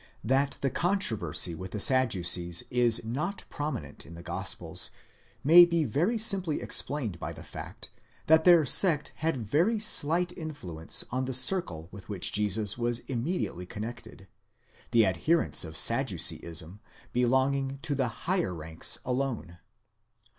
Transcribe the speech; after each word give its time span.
That 0.23 0.57
the 0.61 0.71
controversy 0.71 1.53
with 1.53 1.69
the 1.73 1.79
Sadducees 1.79 2.63
is 2.71 3.03
not 3.05 3.43
prominent 3.51 4.03
in 4.03 4.15
the 4.15 4.23
Gospels, 4.23 4.89
may 5.43 5.63
be 5.63 5.83
very 5.83 6.17
simply 6.17 6.59
explained 6.59 7.19
by 7.19 7.33
the 7.33 7.43
fact 7.43 7.91
that 8.25 8.43
their 8.43 8.65
sect 8.65 9.11
had 9.17 9.37
very 9.45 9.77
slight 9.77 10.35
influence 10.35 11.03
on 11.11 11.25
the 11.25 11.35
circle 11.35 11.87
with 11.91 12.09
which 12.09 12.31
Jesus 12.31 12.79
was 12.79 13.01
immediately 13.01 13.67
connected, 13.67 14.27
the 14.89 15.05
adherents 15.05 15.63
of 15.63 15.75
Sadduceeism 15.77 16.79
belonging 17.13 17.77
to 17.83 17.93
the 17.93 18.07
higher 18.07 18.55
ranks 18.55 18.97
alone.! 19.05 19.59